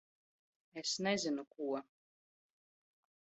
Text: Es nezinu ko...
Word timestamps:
Es 0.81 0.91
nezinu 1.07 1.43
ko... 1.53 1.63